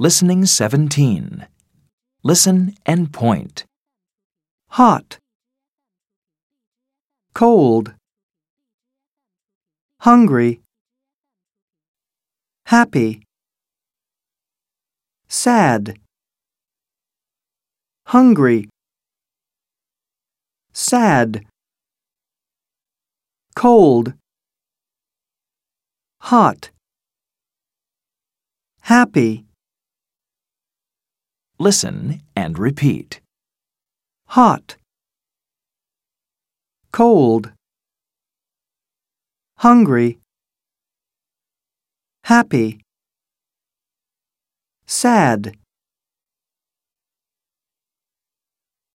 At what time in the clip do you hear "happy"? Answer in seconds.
12.66-13.22, 28.82-29.47, 42.24-42.80